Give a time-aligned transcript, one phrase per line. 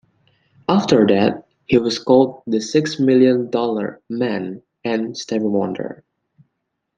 [0.67, 6.03] After that, he was called "The Six Million Dollar Man" and "Stevie Wonder.